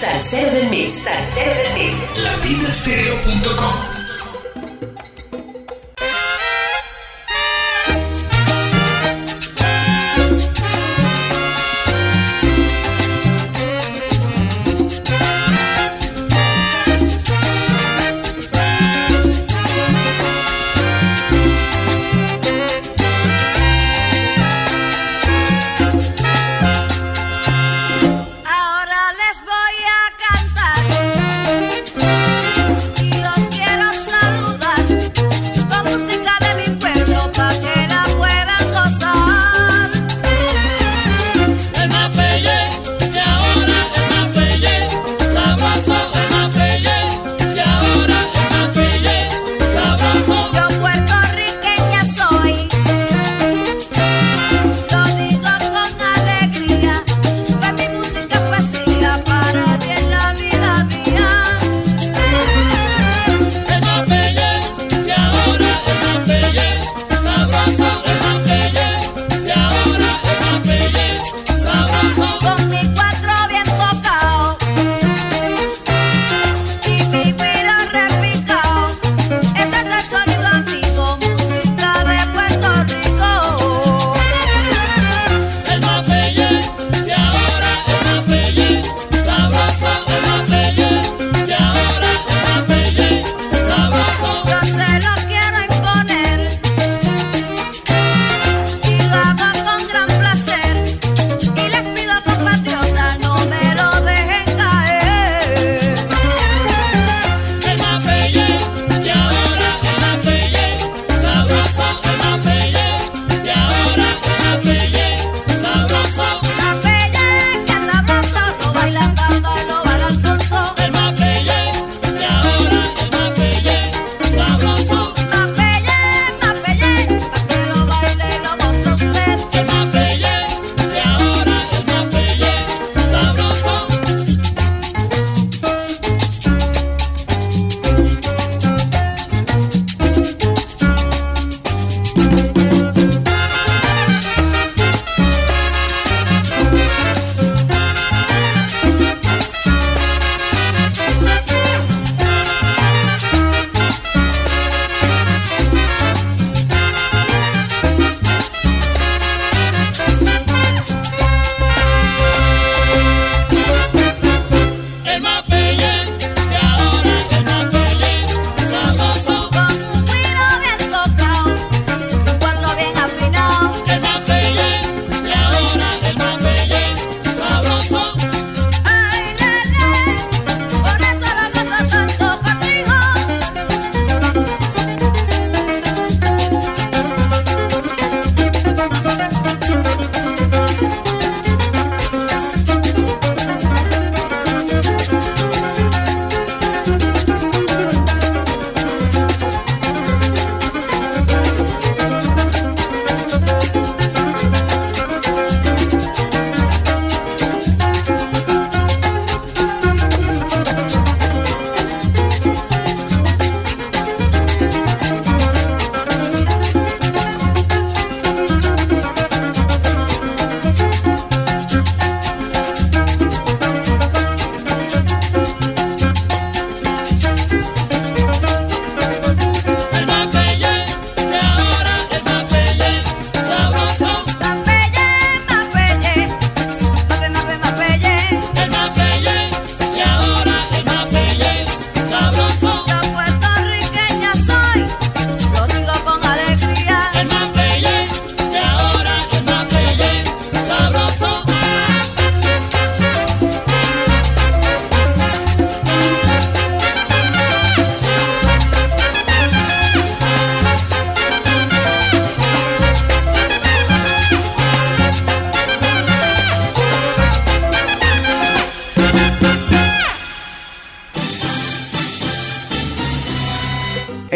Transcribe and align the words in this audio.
Salsero 0.00 0.50
del 0.52 0.70
Mix. 0.70 1.02
Salsero 1.02 1.52
del 1.54 1.74
Mix. 1.74 2.22
Latinastereo.com 2.22 3.99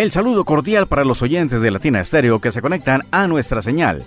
El 0.05 0.13
saludo 0.13 0.45
cordial 0.45 0.87
para 0.87 1.03
los 1.03 1.23
oyentes 1.23 1.63
de 1.63 1.71
Latina 1.71 1.99
Estéreo 1.99 2.39
que 2.39 2.53
se 2.53 2.61
conectan 2.61 3.05
a 3.11 3.27
nuestra 3.27 3.63
señal, 3.63 4.05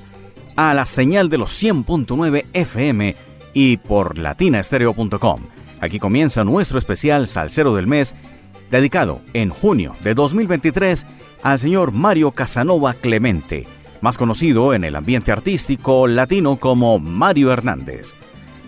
a 0.56 0.76
la 0.76 0.86
señal 0.86 1.28
de 1.28 1.40
los 1.40 1.60
100.9 1.60 2.46
FM 2.54 3.16
y 3.56 3.78
por 3.78 4.20
latinaestereo.com. 4.20 5.42
Aquí 5.82 5.98
comienza 5.98 6.44
nuestro 6.44 6.78
especial 6.78 7.28
Salcero 7.28 7.74
del 7.74 7.88
Mes, 7.88 8.14
dedicado 8.70 9.22
en 9.34 9.50
junio 9.50 9.96
de 10.04 10.14
2023 10.14 11.08
al 11.42 11.58
señor 11.58 11.92
Mario 11.92 12.30
Casanova 12.30 12.94
Clemente, 12.94 13.66
más 14.00 14.20
conocido 14.20 14.76
en 14.76 14.84
el 14.84 14.96
ambiente 14.96 15.32
artístico 15.32 16.06
latino 16.06 16.58
como 16.58 17.00
Mario 17.00 17.52
Hernández. 17.52 18.14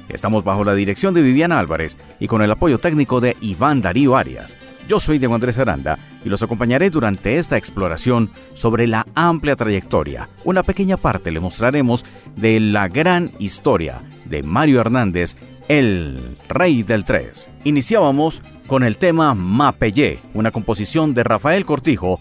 Estamos 0.10 0.44
bajo 0.44 0.64
la 0.64 0.74
dirección 0.74 1.14
de 1.14 1.22
Viviana 1.22 1.60
Álvarez 1.60 1.96
y 2.20 2.26
con 2.26 2.42
el 2.42 2.50
apoyo 2.50 2.80
técnico 2.80 3.22
de 3.22 3.38
Iván 3.40 3.84
Darío 3.84 4.18
Arias. 4.18 4.58
Yo 4.90 5.00
soy 5.00 5.20
Diego 5.20 5.36
Andrés 5.36 5.60
Aranda 5.60 6.00
y 6.26 6.30
los 6.30 6.42
acompañaré 6.42 6.90
durante 6.90 7.38
esta 7.38 7.58
exploración 7.58 8.32
sobre 8.56 8.88
la 8.88 9.06
amplia 9.14 9.56
trayectoria. 9.56 10.30
Una 10.46 10.64
pequeña 10.64 10.98
parte 10.98 11.30
le 11.30 11.40
mostraremos 11.40 12.04
de 12.36 12.60
la 12.60 12.88
gran 12.88 13.32
historia 13.38 14.02
de 14.26 14.42
Mario 14.42 14.82
Hernández, 14.82 15.36
el 15.68 16.40
rey 16.48 16.82
del 16.82 17.06
tres. 17.06 17.52
Iniciábamos 17.66 18.42
con 18.66 18.84
el 18.84 18.98
tema 18.98 19.36
Mapellé, 19.36 20.22
una 20.34 20.50
composición 20.50 21.14
de 21.14 21.24
Rafael 21.24 21.66
Cortijo, 21.66 22.20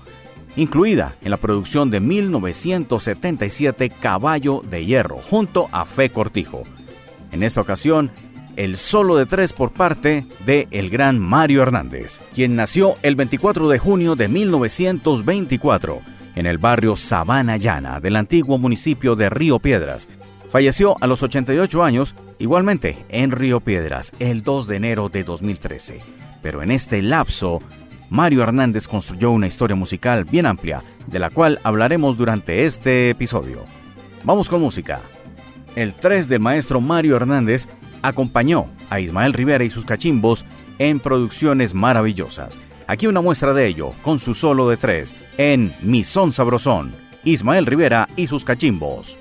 incluida 0.54 1.16
en 1.22 1.30
la 1.30 1.38
producción 1.38 1.88
de 1.88 2.00
1977 2.00 3.88
Caballo 3.88 4.62
de 4.68 4.84
Hierro, 4.84 5.20
junto 5.22 5.68
a 5.72 5.86
Fe 5.86 6.10
Cortijo. 6.10 6.64
En 7.32 7.42
esta 7.42 7.62
ocasión, 7.62 8.10
el 8.58 8.76
solo 8.76 9.16
de 9.16 9.24
tres 9.24 9.52
por 9.52 9.70
parte 9.70 10.26
de 10.44 10.66
el 10.72 10.90
gran 10.90 11.20
Mario 11.20 11.62
Hernández, 11.62 12.18
quien 12.34 12.56
nació 12.56 12.96
el 13.02 13.14
24 13.14 13.68
de 13.68 13.78
junio 13.78 14.16
de 14.16 14.26
1924 14.26 16.00
en 16.34 16.44
el 16.44 16.58
barrio 16.58 16.96
Sabana 16.96 17.56
Llana 17.56 18.00
del 18.00 18.16
antiguo 18.16 18.58
municipio 18.58 19.14
de 19.14 19.30
Río 19.30 19.60
Piedras. 19.60 20.08
Falleció 20.50 20.96
a 21.00 21.06
los 21.06 21.22
88 21.22 21.84
años, 21.84 22.16
igualmente 22.40 22.98
en 23.08 23.30
Río 23.30 23.60
Piedras, 23.60 24.12
el 24.18 24.42
2 24.42 24.66
de 24.66 24.76
enero 24.76 25.08
de 25.08 25.22
2013. 25.22 26.00
Pero 26.42 26.60
en 26.60 26.72
este 26.72 27.00
lapso, 27.00 27.62
Mario 28.10 28.42
Hernández 28.42 28.88
construyó 28.88 29.30
una 29.30 29.46
historia 29.46 29.76
musical 29.76 30.24
bien 30.24 30.46
amplia, 30.46 30.82
de 31.06 31.20
la 31.20 31.30
cual 31.30 31.60
hablaremos 31.62 32.16
durante 32.16 32.64
este 32.64 33.10
episodio. 33.10 33.64
Vamos 34.24 34.48
con 34.48 34.60
música. 34.60 35.00
El 35.76 35.94
3 35.94 36.28
del 36.28 36.40
maestro 36.40 36.80
Mario 36.80 37.14
Hernández 37.14 37.68
acompañó 38.02 38.70
a 38.90 39.00
Ismael 39.00 39.32
Rivera 39.32 39.64
y 39.64 39.70
sus 39.70 39.84
cachimbos 39.84 40.44
en 40.78 41.00
producciones 41.00 41.74
maravillosas. 41.74 42.58
Aquí 42.86 43.06
una 43.06 43.20
muestra 43.20 43.52
de 43.52 43.66
ello 43.66 43.92
con 44.02 44.18
su 44.18 44.34
solo 44.34 44.68
de 44.68 44.76
tres 44.76 45.14
en 45.36 45.74
Mi 45.82 46.04
Son 46.04 46.32
Sabrosón, 46.32 46.94
Ismael 47.24 47.66
Rivera 47.66 48.08
y 48.16 48.26
sus 48.26 48.44
cachimbos. 48.44 49.18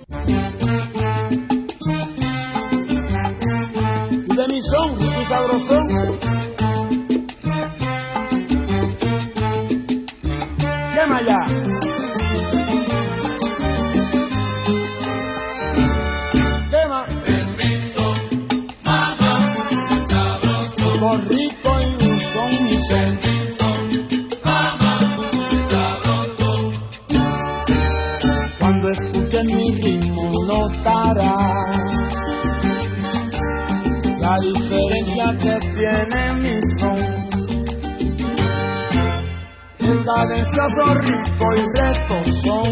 Cadencioso, 40.07 40.93
rico 41.01 41.55
y 41.55 41.77
reto 41.77 42.17
son. 42.43 42.71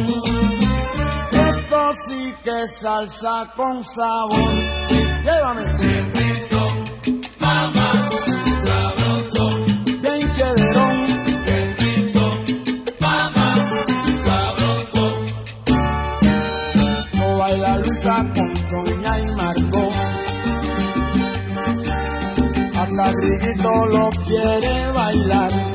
Esto 1.50 1.94
que 2.44 2.68
salsa 2.68 3.52
con 3.58 3.84
sabor. 3.84 4.54
Llévame. 5.26 5.64
El 5.82 7.22
mamá, 7.40 7.92
sabroso. 8.66 9.66
Bien 10.02 10.30
quederón. 10.38 10.98
El 11.58 11.70
mamá, 13.02 13.56
sabroso. 14.26 15.04
No 17.18 17.38
baila 17.38 17.78
Luisa 17.80 18.26
con 18.36 18.54
Doña 18.72 19.20
y 19.20 19.32
Marco. 19.32 19.90
Hasta 22.80 23.12
Riguito 23.12 23.86
lo 23.88 24.10
quiere 24.26 24.92
bailar 24.94 25.75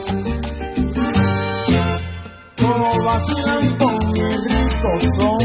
vacilan 3.20 3.76
con 3.78 4.12
mi 4.12 4.36
rico 4.36 4.98
son. 5.18 5.40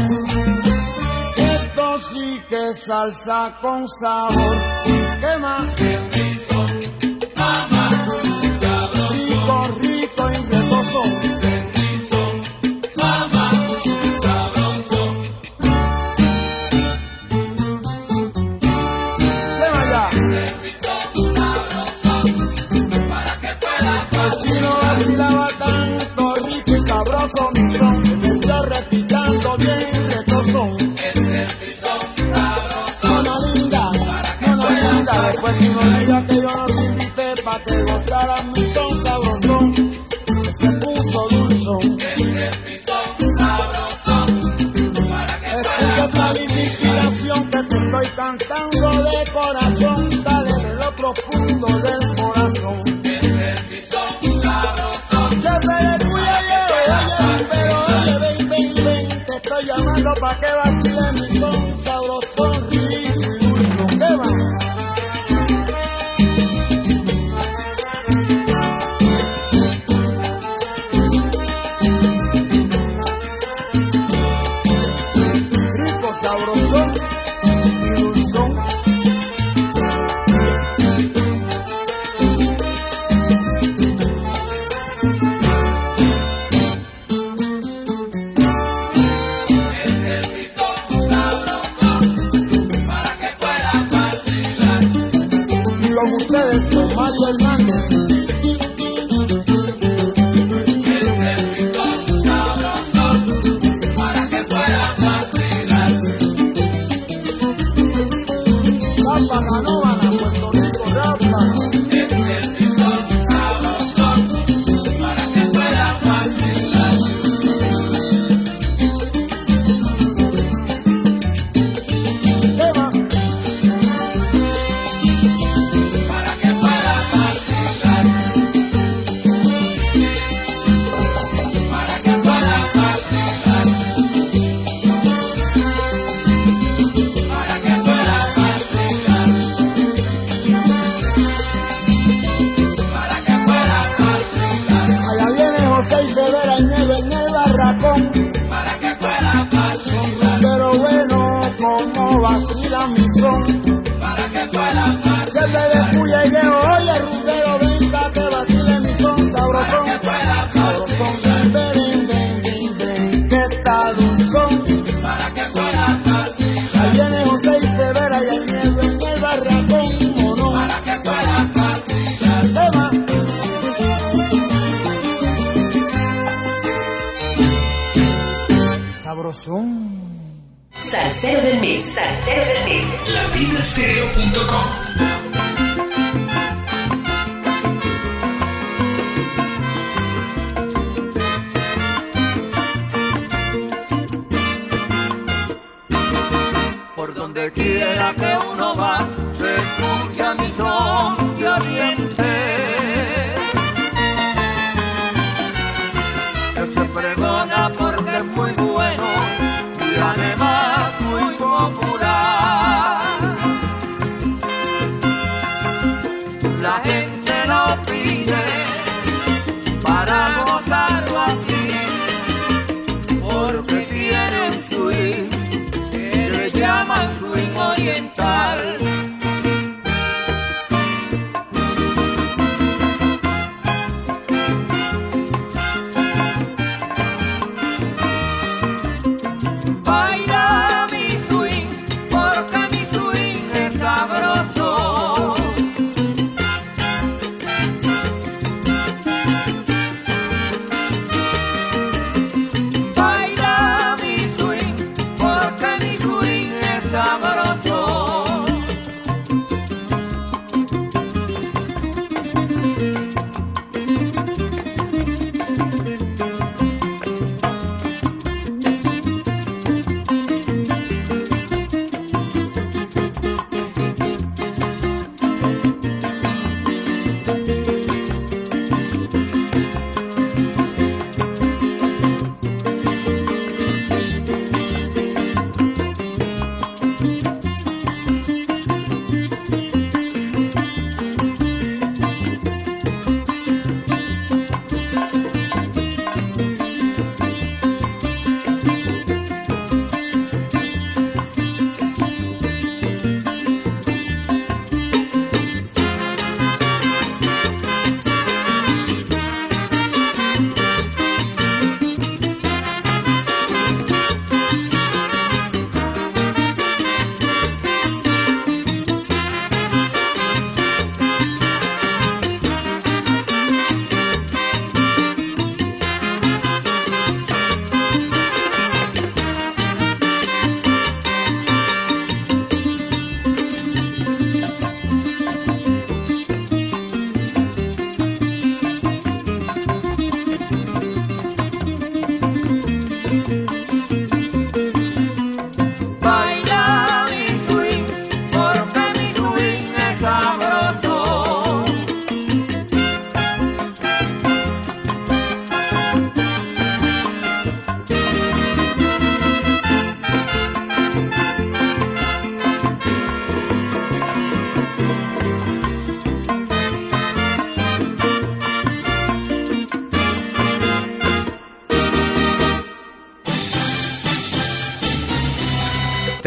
Esto 1.36 2.00
sí 2.10 2.42
que 2.48 2.74
salsa 2.74 3.58
con 3.60 3.86
sabor. 3.88 4.56
¿Qué 5.20 5.38
más? 5.38 5.62
son. 7.36 7.75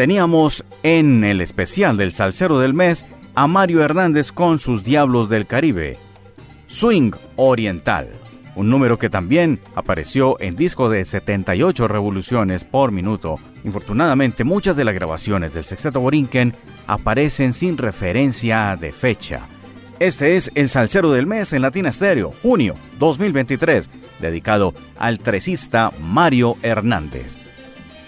Teníamos 0.00 0.64
en 0.82 1.24
el 1.24 1.42
especial 1.42 1.98
del 1.98 2.12
Salsero 2.12 2.58
del 2.58 2.72
Mes 2.72 3.04
a 3.34 3.46
Mario 3.46 3.82
Hernández 3.82 4.32
con 4.32 4.58
sus 4.58 4.82
Diablos 4.82 5.28
del 5.28 5.46
Caribe. 5.46 5.98
Swing 6.68 7.12
Oriental, 7.36 8.08
un 8.54 8.70
número 8.70 8.98
que 8.98 9.10
también 9.10 9.60
apareció 9.74 10.40
en 10.40 10.56
disco 10.56 10.88
de 10.88 11.04
78 11.04 11.86
revoluciones 11.86 12.64
por 12.64 12.92
minuto. 12.92 13.38
Infortunadamente, 13.62 14.42
muchas 14.42 14.74
de 14.74 14.86
las 14.86 14.94
grabaciones 14.94 15.52
del 15.52 15.66
Sexteto 15.66 16.00
Borinquen 16.00 16.54
aparecen 16.86 17.52
sin 17.52 17.76
referencia 17.76 18.78
de 18.80 18.92
fecha. 18.92 19.48
Este 19.98 20.38
es 20.38 20.50
el 20.54 20.70
Salsero 20.70 21.12
del 21.12 21.26
Mes 21.26 21.52
en 21.52 21.60
Latina 21.60 21.92
Stereo, 21.92 22.32
junio 22.40 22.74
2023, 22.98 23.90
dedicado 24.18 24.72
al 24.96 25.18
tresista 25.18 25.92
Mario 26.00 26.56
Hernández 26.62 27.36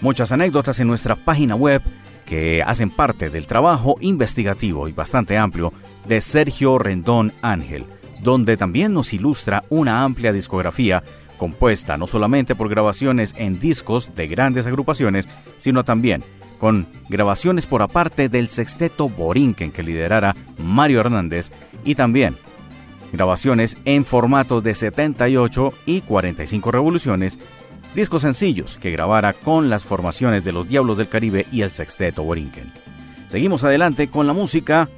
muchas 0.03 0.33
anécdotas 0.33 0.81
en 0.81 0.87
nuestra 0.87 1.15
página 1.15 1.55
web 1.55 1.81
que 2.25 2.61
hacen 2.61 2.89
parte 2.89 3.29
del 3.29 3.47
trabajo 3.47 3.95
investigativo 4.01 4.89
y 4.89 4.91
bastante 4.91 5.37
amplio 5.37 5.71
de 6.05 6.19
Sergio 6.19 6.77
Rendón 6.77 7.31
Ángel, 7.41 7.85
donde 8.21 8.57
también 8.57 8.93
nos 8.93 9.13
ilustra 9.13 9.63
una 9.69 10.03
amplia 10.03 10.33
discografía 10.33 11.03
compuesta 11.37 11.95
no 11.95 12.05
solamente 12.05 12.53
por 12.53 12.67
grabaciones 12.67 13.33
en 13.37 13.59
discos 13.59 14.13
de 14.13 14.27
grandes 14.27 14.67
agrupaciones, 14.67 15.29
sino 15.55 15.85
también 15.85 16.21
con 16.57 16.85
grabaciones 17.07 17.65
por 17.65 17.81
aparte 17.81 18.27
del 18.27 18.49
sexteto 18.49 19.07
Borinquen 19.07 19.71
que 19.71 19.83
liderara 19.83 20.35
Mario 20.57 20.99
Hernández 20.99 21.49
y 21.85 21.95
también 21.95 22.35
grabaciones 23.13 23.77
en 23.85 24.03
formatos 24.03 24.63
de 24.63 24.75
78 24.75 25.73
y 25.85 26.01
45 26.01 26.71
revoluciones 26.71 27.39
discos 27.95 28.23
sencillos 28.23 28.77
que 28.79 28.91
grabara 28.91 29.33
con 29.33 29.69
las 29.69 29.83
formaciones 29.83 30.43
de 30.43 30.51
los 30.51 30.67
Diablos 30.67 30.97
del 30.97 31.09
Caribe 31.09 31.45
y 31.51 31.61
el 31.61 31.71
Sexteto 31.71 32.23
Borinquen. 32.23 32.71
Seguimos 33.27 33.63
adelante 33.63 34.09
con 34.09 34.27
la 34.27 34.33
música 34.33 34.89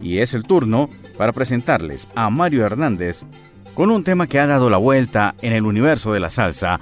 y 0.00 0.18
es 0.18 0.34
el 0.34 0.42
turno 0.42 0.90
para 1.16 1.32
presentarles 1.32 2.08
a 2.14 2.30
Mario 2.30 2.64
Hernández 2.64 3.24
con 3.74 3.90
un 3.90 4.04
tema 4.04 4.26
que 4.26 4.38
ha 4.38 4.46
dado 4.46 4.70
la 4.70 4.76
vuelta 4.76 5.34
en 5.42 5.52
el 5.52 5.64
universo 5.64 6.12
de 6.12 6.20
la 6.20 6.30
salsa 6.30 6.80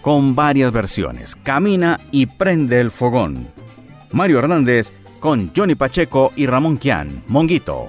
con 0.00 0.34
varias 0.34 0.72
versiones. 0.72 1.36
Camina 1.36 2.00
y 2.10 2.26
prende 2.26 2.80
el 2.80 2.90
fogón. 2.90 3.48
Mario 4.12 4.38
Hernández 4.38 4.92
con 5.18 5.52
Johnny 5.54 5.74
Pacheco 5.74 6.32
y 6.36 6.46
Ramón 6.46 6.78
Kian, 6.78 7.22
Monguito. 7.26 7.88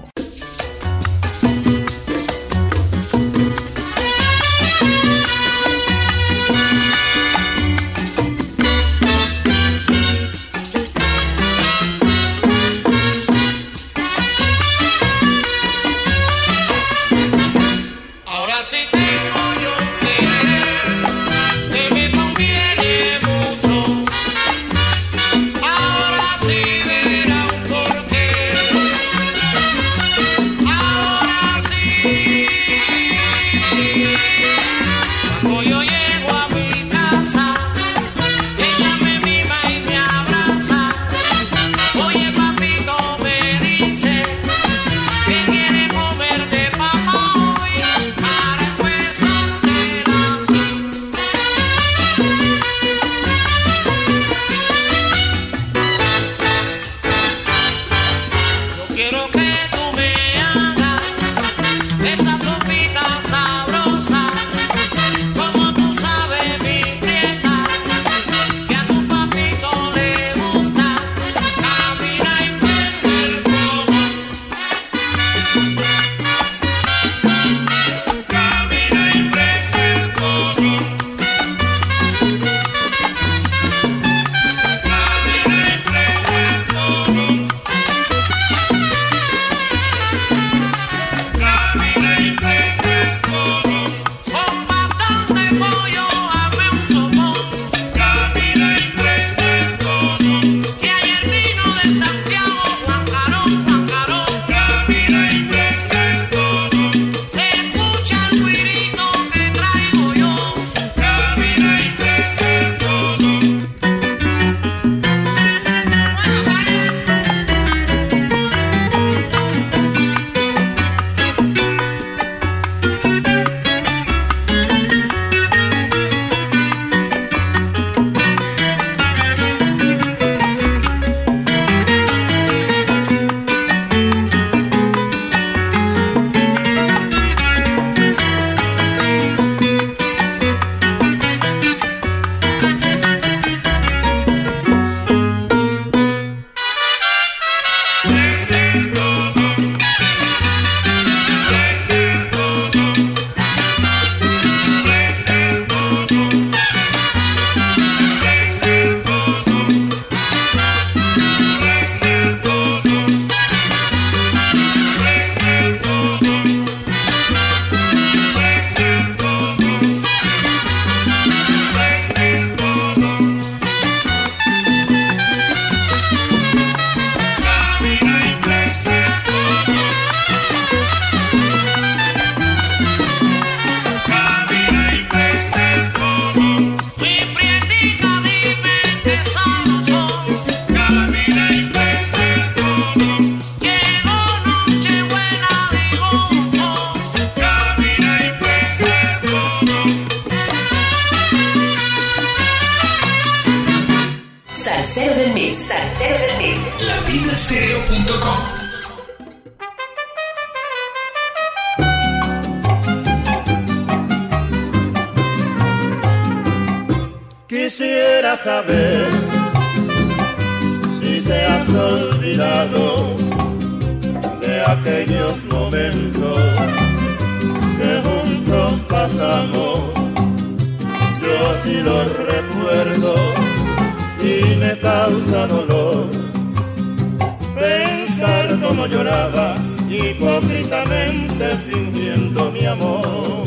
lloraba, 239.02 239.56
hipócritamente 239.90 241.44
fingiendo 241.68 242.52
mi 242.52 242.64
amor, 242.66 243.44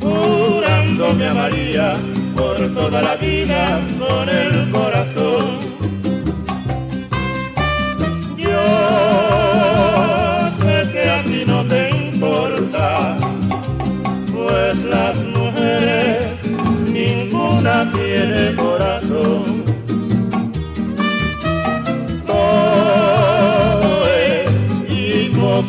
jurándome 0.00 1.26
a 1.26 1.34
María 1.34 1.96
por 2.36 2.56
toda 2.74 3.00
la 3.00 3.16
vida 3.16 3.80
con 3.98 4.28
el 4.28 4.70
corazón. 4.70 5.46
Yo 8.36 8.64
sé 10.60 10.90
que 10.92 11.08
a 11.08 11.24
ti 11.24 11.44
no 11.46 11.64
te 11.66 11.90
importa, 11.90 13.16
pues 14.34 14.84
las 14.84 15.16
mujeres, 15.16 16.44
ninguna 16.92 17.90
tiene 17.90 18.54
corazón. 18.54 19.61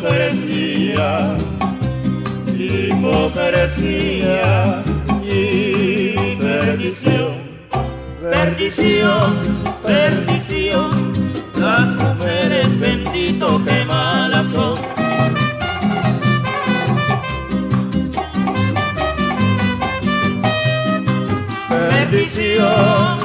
hipocresía, 0.04 1.38
hipocresía 2.58 4.04
y 5.24 6.36
perdición, 6.36 7.32
perdición, 8.20 9.36
perdición. 9.82 11.12
Las 11.56 11.88
mujeres, 11.96 12.78
bendito, 12.78 13.64
que 13.64 13.84
malas 13.86 14.46
son. 14.54 14.78
bendición. 22.10 23.23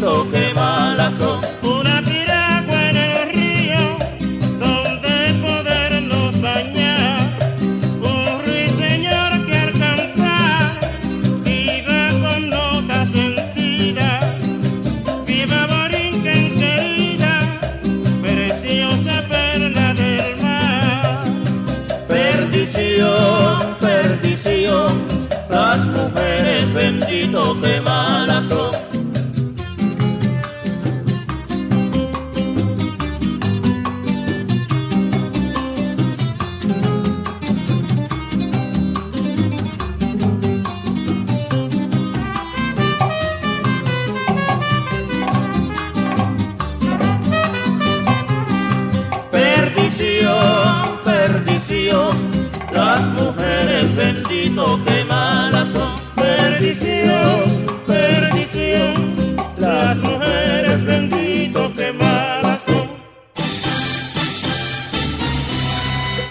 Okay. 0.00 0.47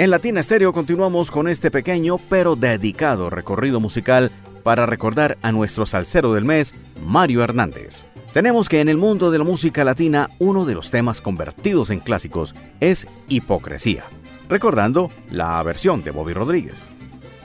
En 0.08 0.12
Latina 0.12 0.40
Estéreo 0.40 0.72
continuamos 0.72 1.30
con 1.30 1.50
este 1.50 1.70
pequeño 1.70 2.18
pero 2.18 2.56
dedicado 2.56 3.30
recorrido 3.30 3.82
musical 3.82 4.32
para 4.64 4.86
recordar 4.86 5.38
a 5.42 5.52
nuestro 5.52 5.86
salsero 5.86 6.32
del 6.32 6.46
mes, 6.46 6.76
Mario 7.06 7.44
Hernández. 7.44 8.06
Tenemos 8.32 8.70
que 8.70 8.80
en 8.80 8.88
el 8.88 8.96
mundo 8.96 9.32
de 9.32 9.40
la 9.40 9.44
música 9.44 9.84
latina 9.84 10.30
uno 10.40 10.64
de 10.64 10.76
los 10.76 10.92
temas 10.92 11.20
convertidos 11.20 11.90
en 11.90 12.00
clásicos 12.00 12.56
es 12.80 13.06
Hipocresía, 13.28 14.06
recordando 14.48 15.12
la 15.30 15.62
versión 15.64 16.06
de 16.06 16.12
Bobby 16.12 16.32
Rodríguez. 16.32 16.86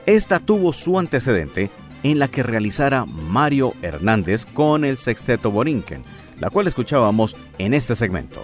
Esta 0.07 0.39
tuvo 0.39 0.73
su 0.73 1.01
antecedente 1.01 1.69
en 2.05 2.21
la 2.21 2.29
que 2.29 2.45
realizara 2.45 3.07
Mario 3.07 3.75
Hernández 3.83 4.47
con 4.47 4.85
el 4.85 4.99
sexteto 4.99 5.51
Borinquen, 5.51 6.05
la 6.39 6.49
cual 6.49 6.69
escuchábamos 6.69 7.35
en 7.59 7.75
este 7.75 7.97
segmento. 7.97 8.41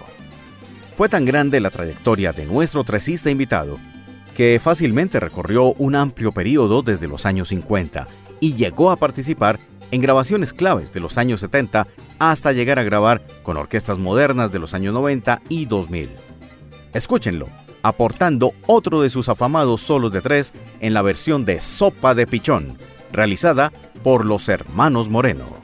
Fue 0.97 1.07
tan 1.07 1.23
grande 1.23 1.61
la 1.61 1.69
trayectoria 1.69 2.33
de 2.33 2.45
nuestro 2.45 2.83
tresista 2.83 3.31
invitado 3.31 3.79
que 4.39 4.57
fácilmente 4.63 5.19
recorrió 5.19 5.73
un 5.73 5.95
amplio 5.97 6.31
periodo 6.31 6.81
desde 6.81 7.09
los 7.09 7.25
años 7.25 7.49
50 7.49 8.07
y 8.39 8.53
llegó 8.53 8.89
a 8.89 8.95
participar 8.95 9.59
en 9.91 9.99
grabaciones 9.99 10.53
claves 10.53 10.93
de 10.93 11.01
los 11.01 11.17
años 11.17 11.41
70 11.41 11.87
hasta 12.19 12.53
llegar 12.53 12.79
a 12.79 12.83
grabar 12.83 13.21
con 13.43 13.57
orquestas 13.57 13.97
modernas 13.97 14.53
de 14.53 14.59
los 14.59 14.73
años 14.73 14.93
90 14.93 15.41
y 15.49 15.65
2000. 15.65 16.11
Escúchenlo, 16.93 17.49
aportando 17.83 18.53
otro 18.65 19.01
de 19.01 19.09
sus 19.09 19.27
afamados 19.27 19.81
solos 19.81 20.13
de 20.13 20.21
tres 20.21 20.53
en 20.79 20.93
la 20.93 21.01
versión 21.01 21.43
de 21.43 21.59
Sopa 21.59 22.15
de 22.15 22.25
Pichón, 22.25 22.77
realizada 23.11 23.73
por 24.03 24.23
los 24.23 24.47
hermanos 24.47 25.09
Moreno. 25.09 25.59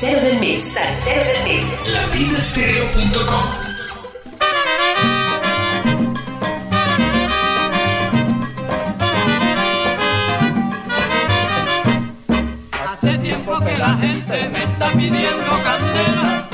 Tercero 0.00 0.20
del 0.28 0.38
mes. 0.38 0.74
Tercero 0.74 1.24
del 1.24 1.42
mes. 1.42 1.92
Latinastereo.com 1.92 3.68
la 13.78 13.96
gente 13.96 14.48
me 14.50 14.64
está 14.64 14.88
pidiendo 14.90 15.62
candela 15.64 16.48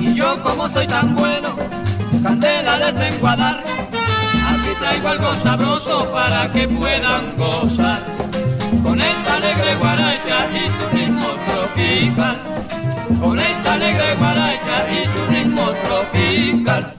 y 0.00 0.14
yo 0.14 0.42
como 0.42 0.68
soy 0.68 0.86
tan 0.86 1.14
bueno, 1.16 1.56
candela 2.22 2.76
les 2.78 2.94
tengo 2.94 3.28
a 3.28 3.36
dar. 3.36 3.64
Aquí 4.48 4.70
traigo 4.78 5.08
algo 5.08 5.34
sabroso 5.42 6.08
para 6.12 6.52
que 6.52 6.68
puedan 6.68 7.36
gozar 7.36 8.19
con 8.82 9.00
esta 9.00 9.36
alegre 9.36 9.76
guaracha 9.76 10.48
y 10.52 10.66
su 10.68 10.96
ritmo 10.96 11.28
tropical, 11.46 12.36
con 13.20 13.38
esta 13.38 13.72
alegre 13.74 14.14
guaracha 14.16 14.86
y 14.90 15.04
su 15.06 15.32
ritmo 15.32 15.70
tropical. 15.84 16.94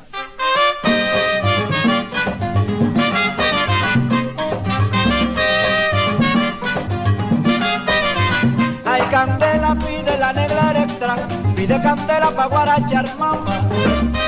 Ay, 8.86 9.02
candela 9.10 9.76
pide 9.76 10.18
la 10.20 10.34
negra 10.34 10.72
electra, 10.72 11.16
pide 11.56 11.82
candela 11.82 12.32
pa' 12.32 12.48
guarachar 12.48 13.06
mamá. 13.18 14.21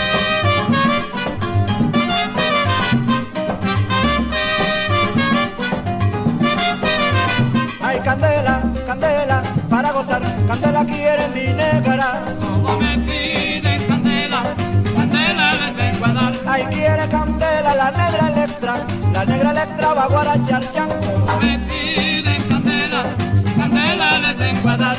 candela, 8.04 8.62
candela, 8.86 9.44
para 9.70 9.92
gozar, 9.92 10.22
candela 10.48 10.86
quiere 10.86 11.28
mi 11.30 11.54
negra. 11.54 12.24
Como 12.39 12.78
me 12.78 12.98
piden 13.00 13.88
candela, 13.88 14.44
candela 14.96 15.54
les 15.62 15.76
vengo 15.76 16.06
a 16.06 16.13
dar. 16.13 16.34
Ay, 16.46 16.63
quiere 16.66 17.08
candela, 17.08 17.76
la 17.76 17.92
negra 17.92 18.28
electra, 18.32 18.74
la 19.13 19.26
negra 19.26 19.52
electra 19.52 19.94
va 19.94 20.04
a 20.04 20.08
guarachar 20.08 20.72
chango. 20.74 20.96
Como 21.26 21.39
me 21.39 21.60
piden 21.60 22.42
candela, 22.50 23.04
candela 23.58 24.20
les 24.20 24.38
vengo 24.38 24.70
a 24.70 24.78
dar. 24.78 24.98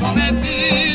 Como 0.00 0.14
me 0.14 0.32
piden 0.32 0.85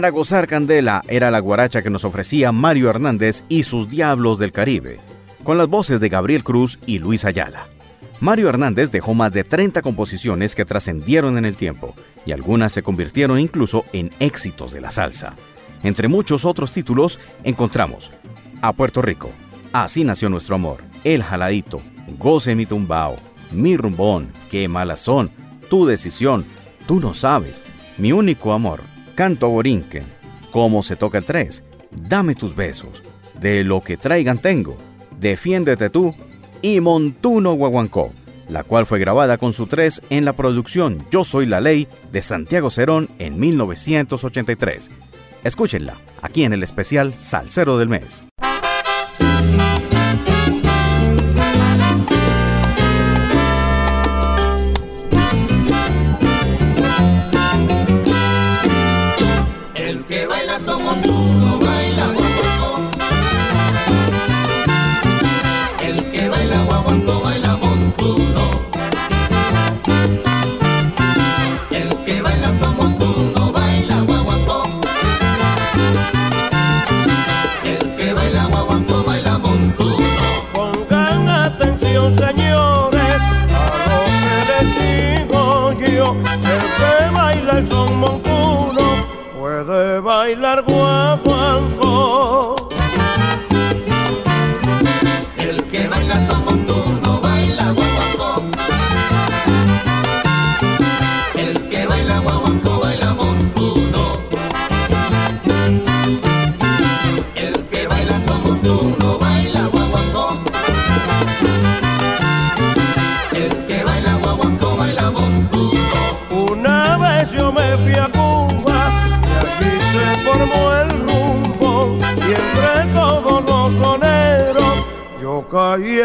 Para 0.00 0.12
gozar 0.12 0.46
candela 0.46 1.04
era 1.08 1.30
la 1.30 1.40
guaracha 1.40 1.82
que 1.82 1.90
nos 1.90 2.06
ofrecía 2.06 2.52
Mario 2.52 2.88
Hernández 2.88 3.44
y 3.50 3.64
sus 3.64 3.86
Diablos 3.86 4.38
del 4.38 4.50
Caribe, 4.50 4.98
con 5.44 5.58
las 5.58 5.68
voces 5.68 6.00
de 6.00 6.08
Gabriel 6.08 6.42
Cruz 6.42 6.78
y 6.86 7.00
Luis 7.00 7.26
Ayala. 7.26 7.68
Mario 8.18 8.48
Hernández 8.48 8.90
dejó 8.90 9.12
más 9.12 9.34
de 9.34 9.44
30 9.44 9.82
composiciones 9.82 10.54
que 10.54 10.64
trascendieron 10.64 11.36
en 11.36 11.44
el 11.44 11.54
tiempo, 11.54 11.94
y 12.24 12.32
algunas 12.32 12.72
se 12.72 12.82
convirtieron 12.82 13.38
incluso 13.38 13.84
en 13.92 14.10
éxitos 14.20 14.72
de 14.72 14.80
la 14.80 14.90
salsa. 14.90 15.36
Entre 15.82 16.08
muchos 16.08 16.46
otros 16.46 16.72
títulos 16.72 17.20
encontramos 17.44 18.10
A 18.62 18.72
Puerto 18.72 19.02
Rico, 19.02 19.30
Así 19.70 20.02
nació 20.02 20.30
nuestro 20.30 20.54
amor, 20.54 20.82
El 21.04 21.22
Jaladito, 21.22 21.82
Goce 22.18 22.54
mi 22.54 22.64
tumbao, 22.64 23.18
Mi 23.52 23.76
rumbón, 23.76 24.32
Qué 24.50 24.66
malas 24.66 25.00
son, 25.00 25.30
Tu 25.68 25.84
decisión, 25.84 26.46
Tú 26.86 27.00
no 27.00 27.12
sabes, 27.12 27.62
Mi 27.98 28.12
único 28.12 28.54
amor, 28.54 28.80
Canto 29.20 29.50
borinquen, 29.50 30.06
Cómo 30.50 30.82
se 30.82 30.96
toca 30.96 31.18
el 31.18 31.26
tres, 31.26 31.62
Dame 31.90 32.34
tus 32.34 32.56
besos, 32.56 33.02
De 33.38 33.64
lo 33.64 33.82
que 33.82 33.98
traigan 33.98 34.38
tengo, 34.38 34.78
Defiéndete 35.18 35.90
tú 35.90 36.14
y 36.62 36.80
Montuno 36.80 37.52
Guaguancó, 37.52 38.14
la 38.48 38.64
cual 38.64 38.86
fue 38.86 38.98
grabada 38.98 39.36
con 39.36 39.52
su 39.52 39.66
tres 39.66 40.00
en 40.08 40.24
la 40.24 40.32
producción 40.32 41.04
Yo 41.10 41.24
Soy 41.24 41.44
la 41.44 41.60
Ley 41.60 41.86
de 42.10 42.22
Santiago 42.22 42.70
Cerón 42.70 43.10
en 43.18 43.38
1983. 43.38 44.90
Escúchenla 45.44 45.98
aquí 46.22 46.44
en 46.44 46.54
el 46.54 46.62
especial 46.62 47.12
Salcero 47.12 47.76
del 47.76 47.90
Mes. 47.90 48.24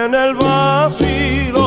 En 0.05 0.13
el 0.13 0.35
vacilo. 0.35 1.64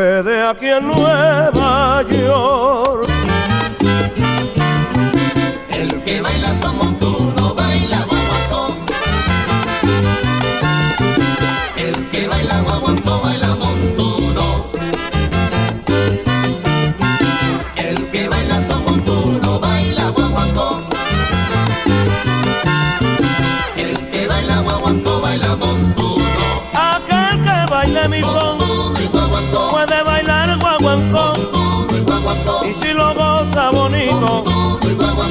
Quedé 0.00 0.42
aquí 0.42 0.66
en 0.66 0.86
Nueva 0.86 2.02
York. 2.08 3.08
El 5.70 6.02
que 6.04 6.22
baila 6.22 6.50
somos 6.62 6.98
tú, 6.98 7.32
no 7.36 7.54
baila 7.54 8.06
guaguancó. 8.08 8.74
El 11.76 11.96
que 12.10 12.28
baila 12.28 12.60
guaguancó 12.62 13.20
baila 13.20 13.48
y 32.68 32.72
si 32.72 32.92
lo 32.92 33.14
goza 33.14 33.70
bonito, 33.70 34.44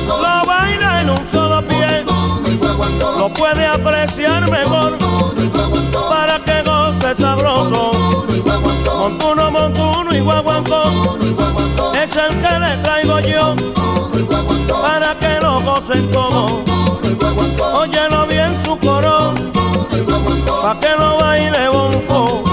lo 0.07 0.45
baila 0.45 1.01
en 1.01 1.09
un 1.09 1.25
solo 1.25 1.61
pie, 1.61 2.03
lo 3.17 3.29
puede 3.33 3.65
apreciar 3.65 4.49
mejor 4.49 4.97
para 6.09 6.39
que 6.39 6.61
goce 6.63 7.15
sabroso. 7.21 8.25
Montuno. 8.97 9.49
Montuno, 9.49 10.15
y 10.15 10.19
guaguancó 10.19 11.17
es 11.95 12.15
el 12.15 12.41
que 12.41 12.59
le 12.59 12.77
traigo 12.83 13.19
yo 13.19 13.55
para 14.81 15.15
que 15.15 15.39
lo 15.41 15.59
gocen 15.61 16.07
guaguancó. 16.11 16.63
Óyelo 17.73 18.27
bien 18.27 18.55
su 18.63 18.77
coro, 18.77 19.33
pa' 20.61 20.79
que 20.79 20.95
lo 20.97 21.17
baile 21.17 21.69
bonco. 21.69 22.43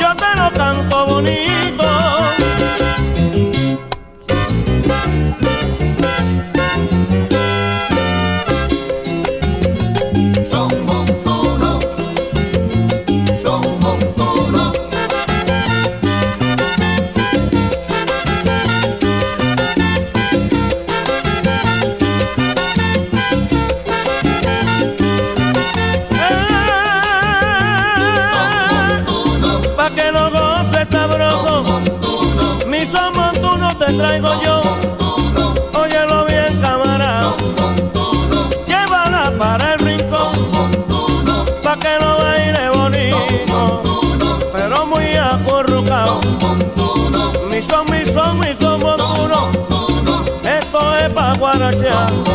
Yo 0.00 0.16
te 0.16 0.36
lo 0.36 0.50
canto 0.52 1.06
bonito. 1.06 1.63
Traigo 33.96 34.42
yo. 34.42 34.60
Óyelo 35.72 36.24
bien, 36.26 36.60
camarada. 36.60 37.34
Montuno. 37.56 38.48
Llévala 38.66 39.32
para 39.38 39.74
el 39.74 39.78
rincón, 39.80 40.32
pa' 41.62 41.78
que 41.78 41.98
lo 42.00 42.16
baile 42.18 42.70
bonito. 42.70 43.82
Pero 44.52 44.86
muy 44.86 45.16
acurrucado. 45.16 46.20
Mi 47.50 47.62
son, 47.62 47.90
mi 47.90 48.04
son, 48.04 48.38
mi 48.38 48.54
son. 48.60 48.80
Montuno. 48.80 49.50
Esto 50.42 50.96
es 50.96 51.12
pa' 51.12 51.34
guarachear. 51.38 52.33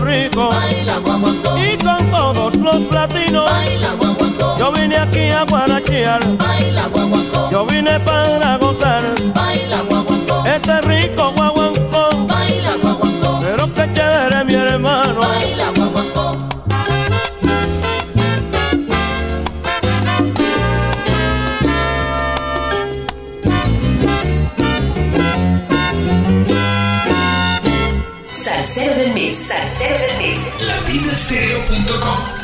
Rico 0.00 0.48
Baila, 0.48 1.00
y 1.56 1.76
con 1.78 2.10
todos 2.10 2.54
los 2.56 2.90
latinos. 2.90 3.50
Yo 4.58 4.72
vine 4.72 4.96
aquí 4.96 5.30
a 5.30 5.44
guarachear. 5.44 6.20
Yo 7.50 7.66
vine 7.66 8.00
para 8.00 8.56
gozar. 8.58 9.02
Baila, 9.34 9.82
este 10.46 10.80
rico 10.82 11.32
guaguancó. 11.36 12.26
Pero 13.40 13.74
que 13.74 13.92
chévere 13.94 14.44
mi 14.44 14.54
hermano. 14.54 15.20
Latinastereo.com 30.60 32.41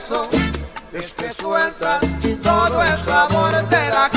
beso, 0.00 0.28
es 0.92 1.14
que 1.14 1.32
sueltas 1.34 2.00
todo 2.42 2.82
el 2.82 3.04
sabor 3.04 3.68
de 3.68 3.88
la 3.90 4.09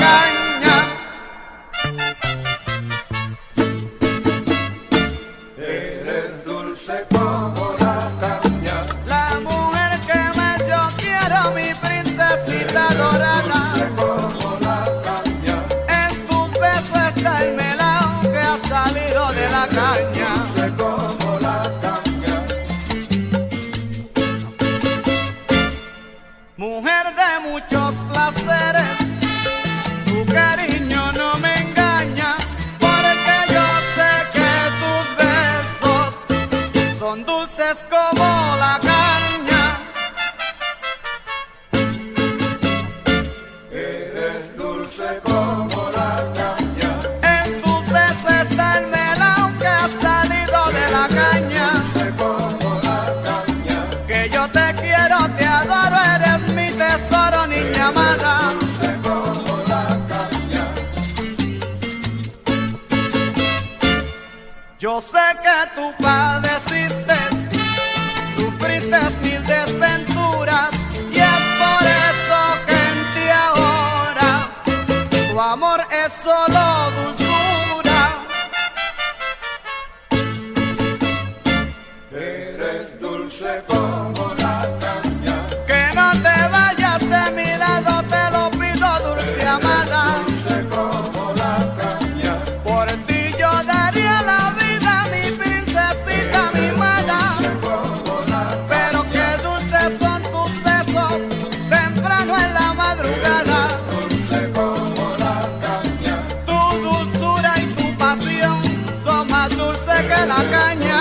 dulce 109.74 110.02
que 110.08 110.26
la 110.26 110.42
caña. 110.50 110.93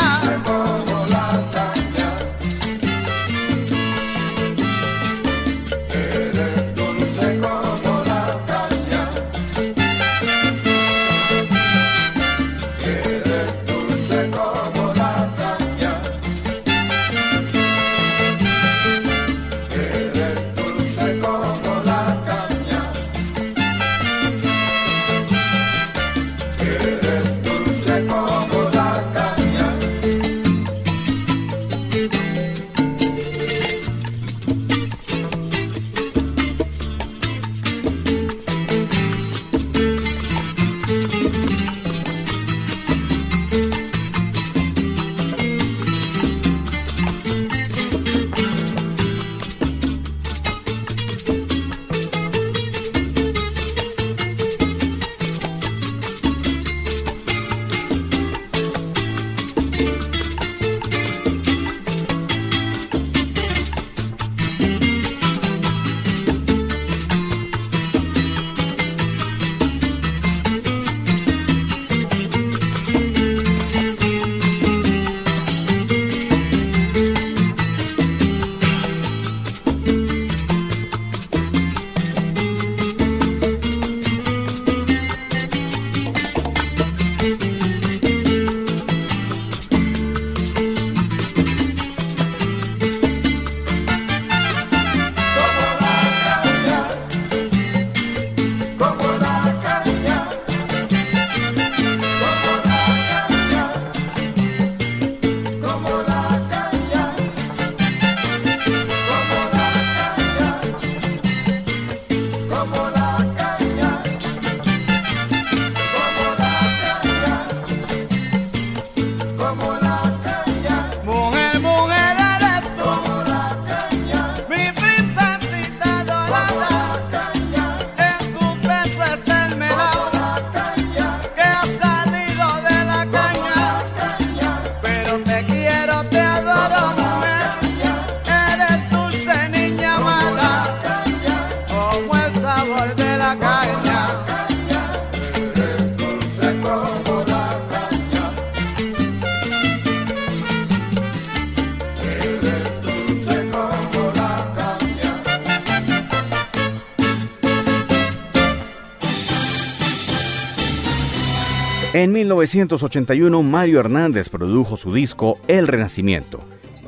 1981, 162.24 163.43
Mario 163.43 163.82
Hernández 163.82 164.30
produjo 164.30 164.78
su 164.78 164.93
disco 164.93 165.38
El 165.49 165.67
Renacimiento, 165.67 166.39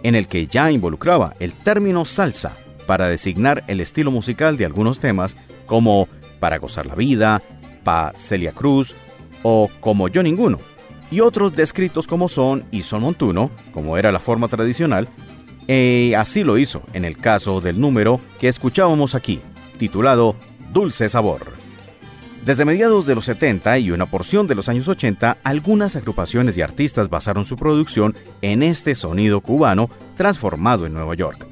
en 0.02 0.16
el 0.16 0.30
que 0.30 0.48
ya 0.48 0.72
involucraba 0.72 1.34
el 1.42 1.52
término 1.52 2.06
salsa 2.06 2.56
para 2.88 3.10
designar 3.10 3.66
el 3.68 3.82
estilo 3.82 4.12
musical 4.12 4.56
de 4.56 4.64
algunos 4.64 5.00
temas 5.00 5.36
como 5.66 6.08
Para 6.40 6.58
gozar 6.58 6.86
la 6.86 6.96
vida, 6.96 7.42
Pa 7.84 8.14
Celia 8.16 8.54
Cruz 8.54 8.96
o 9.44 9.70
Como 9.82 10.08
yo 10.08 10.24
ninguno, 10.24 10.60
y 11.12 11.20
otros 11.20 11.54
descritos 11.54 12.08
como 12.08 12.30
son 12.30 12.64
y 12.72 12.84
son 12.84 13.02
montuno, 13.02 13.52
como 13.74 13.98
era 13.98 14.14
la 14.14 14.22
forma 14.22 14.48
tradicional, 14.48 15.10
y 15.68 16.14
así 16.14 16.46
lo 16.46 16.58
hizo 16.58 16.84
en 16.94 17.04
el 17.04 17.18
caso 17.18 17.60
del 17.60 17.82
número 17.82 18.22
que 18.40 18.48
escuchábamos 18.48 19.16
aquí, 19.16 19.42
titulado 19.78 20.38
Dulce 20.72 21.10
Sabor. 21.10 21.65
Desde 22.46 22.64
mediados 22.64 23.08
de 23.08 23.16
los 23.16 23.26
70 23.26 23.80
y 23.80 23.90
una 23.90 24.06
porción 24.06 24.46
de 24.46 24.54
los 24.54 24.70
años 24.70 24.88
80, 24.88 25.40
algunas 25.44 25.96
agrupaciones 25.96 26.56
y 26.56 26.62
artistas 26.62 27.10
basaron 27.10 27.44
su 27.44 27.56
producción 27.56 28.16
en 28.44 28.62
este 28.62 28.94
sonido 28.94 29.42
cubano 29.42 29.90
transformado 30.16 30.86
en 30.86 30.94
Nueva 30.94 31.16
York. 31.16 31.48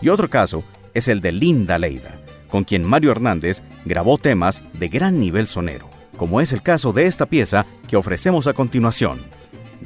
Y 0.00 0.08
otro 0.08 0.30
caso 0.30 0.64
es 0.94 1.08
el 1.08 1.20
de 1.20 1.32
Linda 1.32 1.76
Leida, 1.76 2.22
con 2.48 2.64
quien 2.64 2.82
Mario 2.82 3.10
Hernández 3.10 3.60
grabó 3.84 4.16
temas 4.16 4.62
de 4.72 4.88
gran 4.88 5.20
nivel 5.20 5.46
sonero, 5.46 5.90
como 6.16 6.40
es 6.40 6.54
el 6.54 6.62
caso 6.62 6.94
de 6.94 7.04
esta 7.04 7.26
pieza 7.26 7.66
que 7.86 7.98
ofrecemos 7.98 8.46
a 8.46 8.54
continuación. 8.54 9.20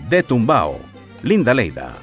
De 0.09 0.23
Tumbao, 0.23 0.79
Linda 1.25 1.55
Leida. 1.55 1.99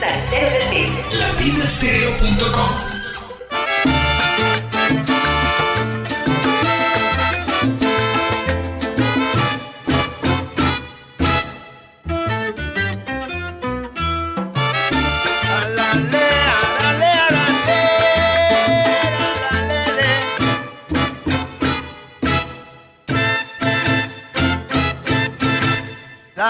Mix. 0.00 1.18
Latinastereo.com 1.18 3.00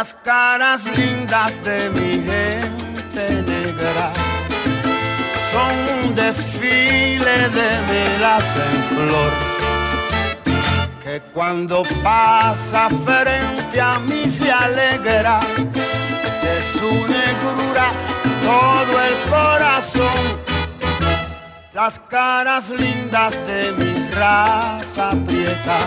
las 0.01 0.15
caras 0.25 0.83
lindas 0.97 1.53
de 1.63 1.91
mi 1.91 2.20
en 8.67 8.83
flor 8.97 9.33
que 11.03 11.21
cuando 11.33 11.83
pasa 12.03 12.89
frente 13.05 13.81
a 13.81 13.99
mí 13.99 14.29
se 14.31 14.51
alegra 14.51 15.41
de 16.45 16.79
su 16.79 16.91
negrura 16.91 17.89
todo 18.43 19.03
el 19.09 19.31
corazón 19.31 20.41
las 21.73 21.99
caras 22.11 22.71
lindas 22.71 23.35
de 23.47 23.73
mi 23.79 24.11
raza 24.11 25.11
prieta 25.27 25.79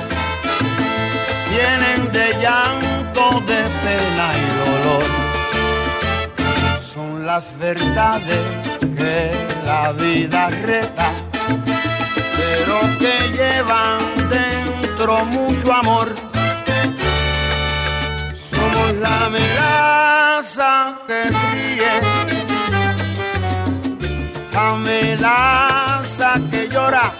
vienen 1.53 2.11
de 2.11 2.33
llanto, 2.41 3.39
de 3.51 3.61
pena 3.83 4.27
y 4.43 4.47
dolor. 4.63 5.03
Son 6.81 7.25
las 7.25 7.45
verdades 7.59 8.45
que 8.97 9.31
la 9.65 9.91
vida 9.91 10.49
reta, 10.49 11.11
que 12.99 13.15
llevan 13.37 13.99
dentro 14.29 15.25
mucho 15.25 15.73
amor. 15.73 16.13
Somos 18.51 18.93
la 19.05 19.29
melaza 19.29 20.99
que 21.07 21.23
ríe, 21.25 21.93
la 24.51 24.73
melaza 24.75 26.33
que 26.51 26.67
llora 26.69 27.11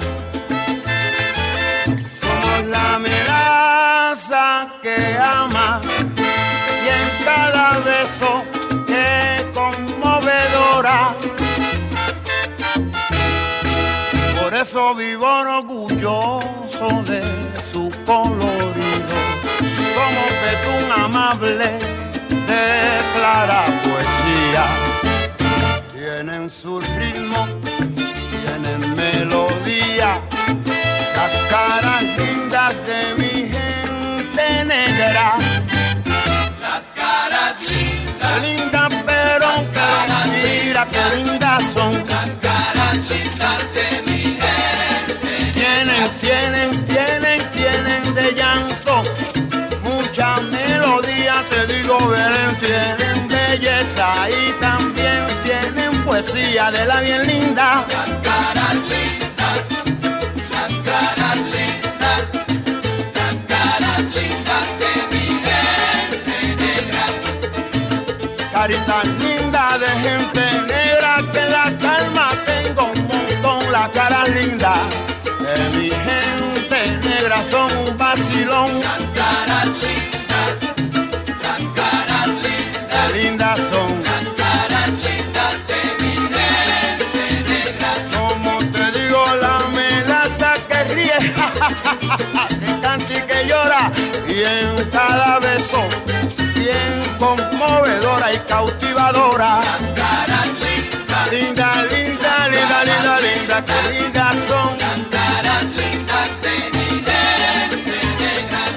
que 4.82 5.18
ama 5.18 5.80
y 6.84 6.88
en 6.90 7.26
cada 7.26 7.80
beso 7.80 8.53
eso 14.74 14.96
vivo 14.96 15.28
orgulloso 15.28 16.88
de 17.06 17.22
su 17.72 17.92
colorido. 18.08 19.16
Somos 19.94 20.30
un 20.84 20.92
amable 20.92 21.78
de 22.48 22.66
clara 23.16 23.66
poesía. 23.84 24.66
Tienen 25.94 26.50
su 26.50 26.82
ritmo, 26.82 27.46
poesía 56.24 56.72
de 56.72 56.86
la 56.86 57.02
bien 57.02 57.28
linda. 57.28 57.86
Las 57.90 58.10
caras 58.20 58.76
lindas. 58.76 59.14
carita 68.54 69.04
linda 69.20 69.78
de 69.78 69.88
gente 70.06 70.42
negra 70.74 71.18
que 71.34 71.42
la 71.50 71.66
calma 71.82 72.30
tengo 72.46 72.84
un 72.94 73.08
montón 73.08 73.72
la 73.72 73.90
cara 73.92 74.24
linda 74.26 75.03
conmovedora 97.24 98.34
y 98.34 98.38
cautivadora. 98.40 99.62
Las 99.64 101.32
lindas, 101.32 101.32
linda, 101.32 101.70
linda, 101.92 102.48
linda, 102.54 102.84
linda, 102.90 103.20
linda, 103.28 103.66
que 103.68 103.80
lindas 103.92 104.36
son. 104.50 104.70
Las 104.86 105.00
caras 105.16 105.64
lindas 105.82 106.30
de 106.44 106.56
mi 106.76 106.88
gente. 107.08 108.28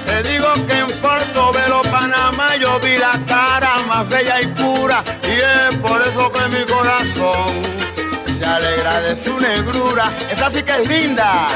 Te 0.07 0.17
digo 0.29 0.49
que 0.67 0.79
en 0.79 0.91
Portobelo, 1.01 1.81
Panamá, 1.91 2.55
yo 2.55 2.79
vi 2.79 2.97
la 2.97 3.15
cara 3.27 3.73
más 3.87 4.07
bella 4.07 4.41
y 4.41 4.47
pura. 4.47 5.03
Y 5.23 5.33
es 5.53 5.75
por 5.77 6.01
eso 6.01 6.31
que 6.31 6.43
mi 6.55 6.63
corazón 6.65 7.51
se 8.37 8.45
alegra 8.45 9.01
de 9.01 9.15
su 9.23 9.39
negrura. 9.39 10.09
Esa 10.31 10.49
sí 10.49 10.63
que 10.63 10.71
es 10.71 10.87
linda. 10.87 11.47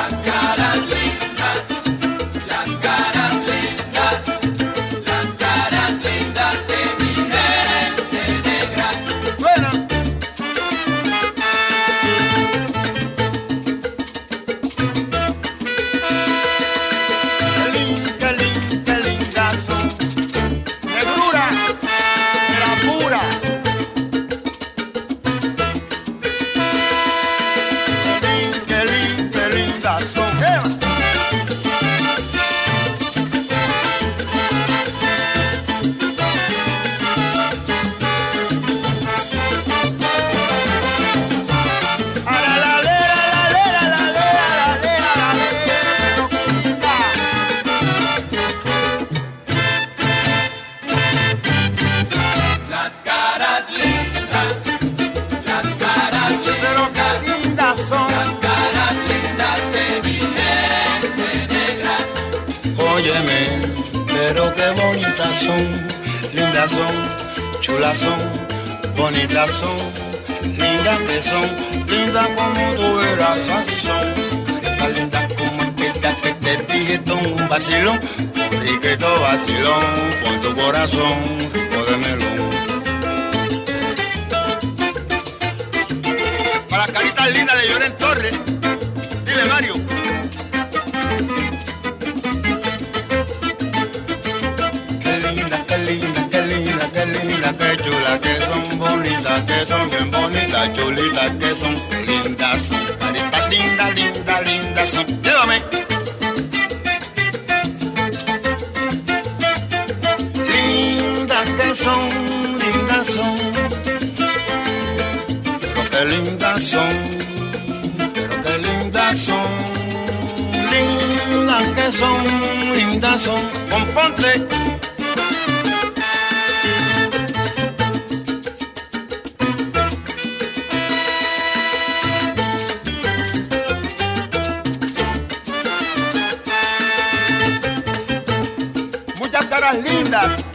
caras 139.51 139.77
lindas. 139.83 140.45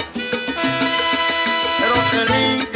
Pero 1.79 1.97
feliz 2.13 2.76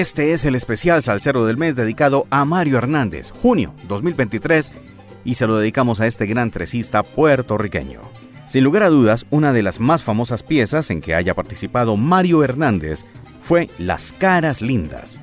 Este 0.00 0.32
es 0.32 0.44
el 0.44 0.56
especial 0.56 1.04
Salcero 1.04 1.46
del 1.46 1.56
mes 1.56 1.76
dedicado 1.76 2.26
a 2.28 2.44
Mario 2.44 2.78
Hernández, 2.78 3.30
junio 3.30 3.76
2023, 3.86 4.72
y 5.24 5.34
se 5.36 5.46
lo 5.46 5.56
dedicamos 5.56 6.00
a 6.00 6.08
este 6.08 6.26
gran 6.26 6.50
tresista 6.50 7.04
puertorriqueño. 7.04 8.00
Sin 8.48 8.64
lugar 8.64 8.82
a 8.82 8.88
dudas, 8.88 9.24
una 9.30 9.52
de 9.52 9.62
las 9.62 9.78
más 9.78 10.02
famosas 10.02 10.42
piezas 10.42 10.90
en 10.90 11.00
que 11.00 11.14
haya 11.14 11.32
participado 11.34 11.96
Mario 11.96 12.42
Hernández 12.42 13.04
fue 13.40 13.70
Las 13.78 14.12
Caras 14.12 14.62
Lindas. 14.62 15.20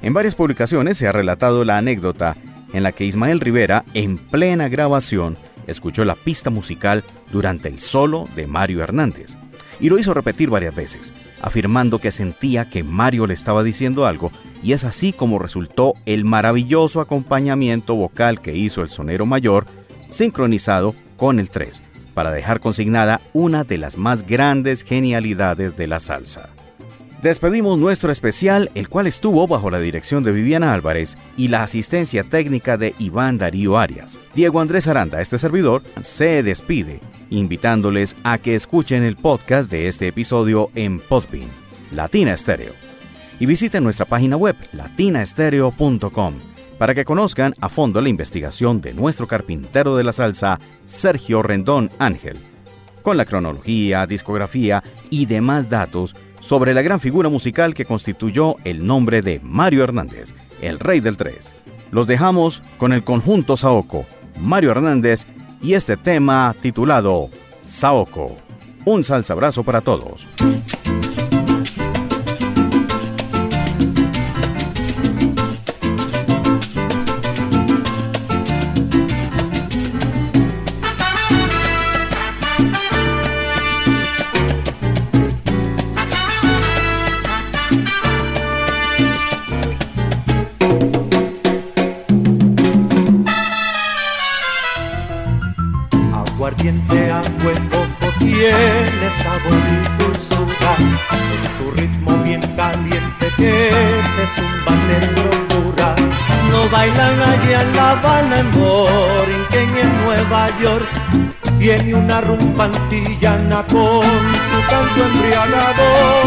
En 0.00 0.14
varias 0.14 0.34
publicaciones 0.34 0.96
se 0.96 1.06
ha 1.06 1.12
relatado 1.12 1.62
la 1.66 1.76
anécdota 1.76 2.38
en 2.72 2.84
la 2.84 2.92
que 2.92 3.04
Ismael 3.04 3.38
Rivera, 3.38 3.84
en 3.92 4.16
plena 4.16 4.70
grabación, 4.70 5.36
escuchó 5.66 6.06
la 6.06 6.14
pista 6.14 6.48
musical 6.48 7.04
durante 7.30 7.68
el 7.68 7.80
solo 7.80 8.30
de 8.34 8.46
Mario 8.46 8.82
Hernández 8.82 9.36
y 9.78 9.90
lo 9.90 9.98
hizo 9.98 10.14
repetir 10.14 10.48
varias 10.48 10.74
veces, 10.74 11.12
afirmando 11.44 11.98
que 11.98 12.10
sentía 12.10 12.70
que 12.70 12.82
Mario 12.82 13.26
le 13.26 13.34
estaba 13.34 13.62
diciendo 13.62 14.06
algo 14.06 14.32
y 14.62 14.72
es 14.72 14.84
así 14.84 15.12
como 15.12 15.38
resultó 15.38 15.92
el 16.06 16.24
maravilloso 16.24 17.02
acompañamiento 17.02 17.94
vocal 17.94 18.40
que 18.40 18.56
hizo 18.56 18.80
el 18.80 18.88
sonero 18.88 19.26
mayor, 19.26 19.66
sincronizado 20.08 20.94
con 21.18 21.38
el 21.38 21.50
3, 21.50 21.82
para 22.14 22.30
dejar 22.30 22.60
consignada 22.60 23.20
una 23.34 23.62
de 23.62 23.76
las 23.76 23.98
más 23.98 24.26
grandes 24.26 24.84
genialidades 24.84 25.76
de 25.76 25.86
la 25.86 26.00
salsa. 26.00 26.53
Despedimos 27.24 27.78
nuestro 27.78 28.12
especial, 28.12 28.70
el 28.74 28.90
cual 28.90 29.06
estuvo 29.06 29.46
bajo 29.46 29.70
la 29.70 29.80
dirección 29.80 30.24
de 30.24 30.32
Viviana 30.32 30.74
Álvarez 30.74 31.16
y 31.38 31.48
la 31.48 31.62
asistencia 31.62 32.22
técnica 32.22 32.76
de 32.76 32.94
Iván 32.98 33.38
Darío 33.38 33.78
Arias. 33.78 34.20
Diego 34.34 34.60
Andrés 34.60 34.88
Aranda, 34.88 35.22
este 35.22 35.38
servidor, 35.38 35.82
se 36.02 36.42
despide, 36.42 37.00
invitándoles 37.30 38.14
a 38.24 38.36
que 38.36 38.54
escuchen 38.54 39.02
el 39.02 39.16
podcast 39.16 39.70
de 39.70 39.88
este 39.88 40.06
episodio 40.06 40.70
en 40.74 41.00
Podbean, 41.00 41.48
Latina 41.92 42.34
Estéreo. 42.34 42.74
Y 43.40 43.46
visiten 43.46 43.84
nuestra 43.84 44.04
página 44.04 44.36
web, 44.36 44.56
latinaestereo.com 44.74 46.34
para 46.76 46.94
que 46.94 47.06
conozcan 47.06 47.54
a 47.58 47.70
fondo 47.70 48.02
la 48.02 48.10
investigación 48.10 48.82
de 48.82 48.92
nuestro 48.92 49.26
carpintero 49.26 49.96
de 49.96 50.04
la 50.04 50.12
salsa, 50.12 50.60
Sergio 50.84 51.42
Rendón 51.42 51.90
Ángel, 51.98 52.36
con 53.00 53.16
la 53.16 53.24
cronología, 53.24 54.06
discografía 54.06 54.84
y 55.08 55.24
demás 55.24 55.70
datos 55.70 56.14
sobre 56.44 56.74
la 56.74 56.82
gran 56.82 57.00
figura 57.00 57.30
musical 57.30 57.72
que 57.72 57.86
constituyó 57.86 58.56
el 58.64 58.86
nombre 58.86 59.22
de 59.22 59.40
Mario 59.42 59.82
Hernández, 59.82 60.34
el 60.60 60.78
rey 60.78 61.00
del 61.00 61.16
tres. 61.16 61.54
Los 61.90 62.06
dejamos 62.06 62.62
con 62.76 62.92
el 62.92 63.02
conjunto 63.02 63.56
Saoko, 63.56 64.04
Mario 64.38 64.72
Hernández 64.72 65.24
y 65.62 65.72
este 65.72 65.96
tema 65.96 66.54
titulado 66.60 67.30
Saoko. 67.62 68.36
Un 68.84 69.04
salsa 69.04 69.32
abrazo 69.32 69.64
para 69.64 69.80
todos. 69.80 70.26
Tiene 111.64 111.94
una 111.94 112.20
rumpantillana 112.20 113.64
con 113.66 114.04
su 114.04 114.60
canto 114.68 115.04
embriagador. 115.06 116.24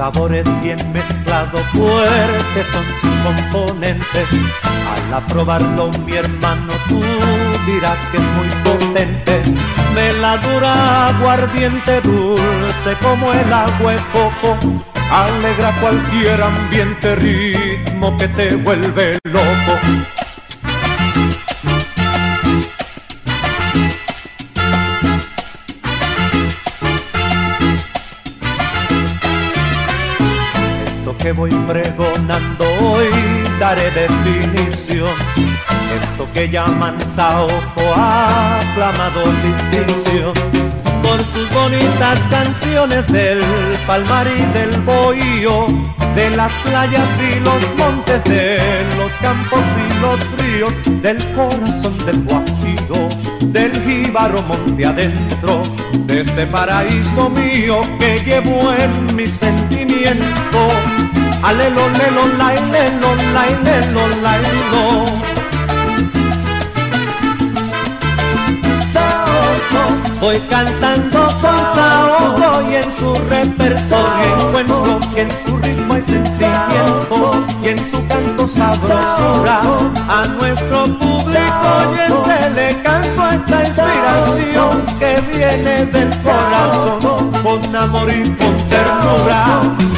Sabores 0.00 0.46
bien 0.62 0.78
mezclados, 0.94 1.60
fuertes 1.74 2.66
son 2.72 2.84
sus 3.02 3.16
componentes. 3.22 4.28
Al 4.94 5.12
aprobarlo 5.12 5.90
mi 6.06 6.14
hermano 6.14 6.72
tú 6.88 7.02
dirás 7.66 7.98
que 8.10 8.16
es 8.16 8.22
muy 8.22 8.48
potente. 8.64 9.42
Veladura 9.94 11.08
aguardiente 11.08 12.00
dulce 12.00 12.96
como 13.02 13.30
el 13.34 13.52
agua 13.52 13.92
de 13.92 13.98
coco 14.14 14.56
alegra 15.10 15.70
cualquier 15.82 16.42
ambiente, 16.42 17.16
ritmo 17.16 18.16
que 18.16 18.28
te 18.28 18.56
vuelve 18.56 19.18
loco. 19.24 20.19
Voy 31.32 31.50
pregonando 31.68 32.64
hoy 32.82 33.08
daré 33.58 33.90
definición. 33.90 35.14
Esto 36.00 36.28
que 36.32 36.48
llaman 36.48 36.96
Saoco 37.08 37.82
ha 37.94 38.60
aclamado 38.60 39.22
distinción 39.42 40.32
por 41.02 41.18
sus 41.32 41.48
bonitas 41.52 42.18
canciones 42.30 43.06
del 43.08 43.40
palmar 43.86 44.26
y 44.26 44.42
del 44.52 44.70
bohío, 44.82 45.66
de 46.14 46.30
las 46.30 46.52
playas 46.64 47.08
y 47.20 47.40
los 47.40 47.62
montes, 47.76 48.22
de 48.24 48.58
los 48.96 49.12
campos 49.20 49.60
y 49.76 50.00
los 50.00 50.20
ríos, 50.38 50.72
del 51.02 51.18
corazón 51.32 52.06
del 52.06 52.22
Guajiro, 52.24 53.08
del 53.46 53.72
jíbaro 53.82 54.42
monte 54.42 54.86
adentro, 54.86 55.62
de 56.06 56.22
ese 56.22 56.46
paraíso 56.46 57.28
mío 57.30 57.80
que 57.98 58.18
llevo 58.24 58.72
en 58.72 59.16
mi 59.16 59.26
sentimiento. 59.26 60.99
Alelo, 61.42 61.88
lelo, 61.88 62.22
lelo, 62.38 63.14
la, 63.32 63.46
lelo, 63.64 64.06
la, 64.22 64.32
Voy 70.20 70.38
cantando 70.50 71.26
con 71.40 71.56
Saoco 71.74 72.70
y 72.70 72.74
en 72.74 72.92
su 72.92 73.14
repertorio 73.30 74.48
encuentro 74.48 75.00
que 75.14 75.22
en 75.22 75.30
su 75.46 75.56
ritmo 75.56 75.94
hay 75.94 76.02
sentimiento 76.02 77.46
y 77.64 77.68
en 77.68 77.90
su 77.90 78.06
canto 78.06 78.46
sabrosura. 78.46 79.60
A 80.08 80.26
nuestro 80.38 80.84
público 80.98 81.68
oyente 81.88 82.50
le 82.54 82.82
canto 82.82 83.30
esta 83.30 83.64
inspiración 83.64 84.84
que 84.98 85.20
viene 85.32 85.86
del 85.86 86.10
corazón 86.18 87.32
con 87.42 87.74
amor 87.74 88.12
y 88.12 88.28
con 88.34 88.56
ternura. 88.68 89.89